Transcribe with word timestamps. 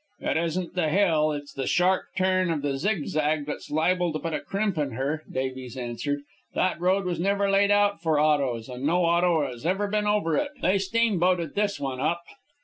"It 0.19 0.35
isn't 0.35 0.73
the 0.73 0.89
hill, 0.89 1.31
it's 1.31 1.53
the 1.53 1.67
sharp 1.67 2.05
turn 2.17 2.49
of 2.49 2.63
the 2.63 2.75
zig 2.79 3.05
zag 3.05 3.45
that's 3.45 3.69
liable 3.69 4.11
to 4.13 4.17
put 4.17 4.33
a 4.33 4.39
crimp 4.39 4.75
in 4.79 4.93
her," 4.93 5.23
Davies 5.31 5.77
answered. 5.77 6.23
"That 6.55 6.81
road 6.81 7.05
was 7.05 7.19
never 7.19 7.51
laid 7.51 7.69
out 7.69 8.01
for 8.01 8.19
autos, 8.19 8.67
and 8.67 8.83
no 8.83 9.05
auto 9.05 9.45
has 9.47 9.63
ever 9.63 9.87
been 9.87 10.07
over 10.07 10.35
it. 10.37 10.53
They 10.59 10.79
steamboated 10.79 11.53
this 11.53 11.79
one 11.79 11.99
up." 11.99 12.23